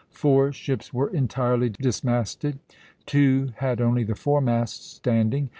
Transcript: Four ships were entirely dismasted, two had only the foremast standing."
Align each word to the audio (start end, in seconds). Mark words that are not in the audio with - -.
Four 0.09 0.51
ships 0.51 0.91
were 0.91 1.09
entirely 1.09 1.69
dismasted, 1.69 2.57
two 3.05 3.53
had 3.57 3.79
only 3.79 4.03
the 4.03 4.15
foremast 4.15 4.95
standing." 4.95 5.49